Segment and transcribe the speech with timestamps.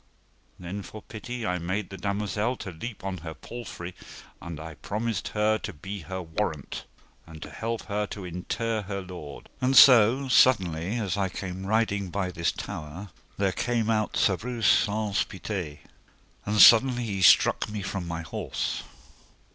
[0.57, 3.93] Then for pity I made the damosel to leap on her palfrey,
[4.41, 6.85] and I promised her to be her warrant,
[7.27, 9.47] and to help her to inter her lord.
[9.61, 14.65] And so, suddenly, as I came riding by this tower, there came out Sir Breuse
[14.65, 15.77] Saunce Pité,
[16.47, 18.81] and suddenly he struck me from my horse.